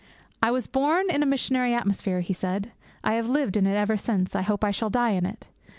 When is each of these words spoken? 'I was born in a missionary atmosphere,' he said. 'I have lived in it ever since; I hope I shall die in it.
'I 0.41 0.49
was 0.49 0.65
born 0.65 1.11
in 1.11 1.21
a 1.21 1.27
missionary 1.27 1.75
atmosphere,' 1.75 2.21
he 2.21 2.33
said. 2.33 2.71
'I 3.03 3.13
have 3.13 3.29
lived 3.29 3.55
in 3.55 3.67
it 3.67 3.75
ever 3.75 3.97
since; 3.97 4.35
I 4.35 4.41
hope 4.41 4.63
I 4.63 4.71
shall 4.71 4.89
die 4.89 5.11
in 5.11 5.27
it. 5.27 5.45